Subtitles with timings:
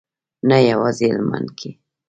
[0.49, 1.69] نه یوازې هلمند کې.